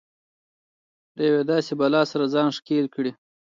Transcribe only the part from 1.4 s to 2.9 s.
داسې بلا سره ځان ښکېل